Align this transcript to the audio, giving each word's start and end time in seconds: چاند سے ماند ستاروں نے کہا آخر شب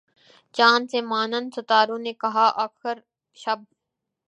چاند 0.55 0.85
سے 0.91 0.99
ماند 1.11 1.47
ستاروں 1.55 1.99
نے 2.05 2.13
کہا 2.21 2.47
آخر 2.65 2.95
شب 3.37 3.59